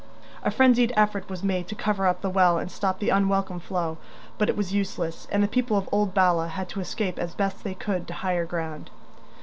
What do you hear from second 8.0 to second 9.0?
to higher ground.